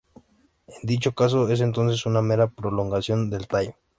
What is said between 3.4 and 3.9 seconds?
tallo.